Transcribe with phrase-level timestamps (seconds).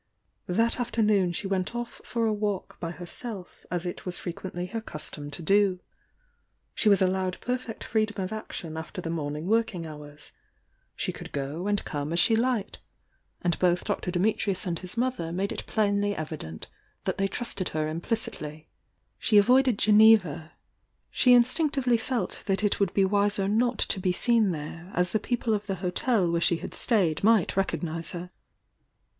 [0.47, 4.65] That afternoon she went off for a walk by her self as it was frequently
[4.65, 5.79] her custom to do.
[6.73, 10.33] She was allowed perfect freedom of action after the morning working hours,—
[10.95, 12.79] she could go and come as she liked.
[12.79, 12.79] Jl L'.
[12.81, 14.11] 216 THE YOUNG DIANA ^1 'iM— and both Dr.
[14.11, 16.67] Dimitrius and his mother made it plainly evident
[17.03, 18.69] that they trusted her implicitly.
[19.19, 20.53] She avoided Geneva—
[21.11, 25.19] she instinctively felt that it would be wiser not to be seen there, as the
[25.19, 28.31] people of the hotel where she had stayed might recognise her.